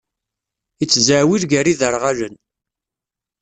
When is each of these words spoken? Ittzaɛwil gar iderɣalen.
Ittzaɛwil 0.83 1.43
gar 1.51 1.65
iderɣalen. 1.67 2.35